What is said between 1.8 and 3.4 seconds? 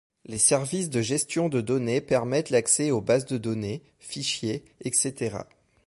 permettent l'accès aux bases de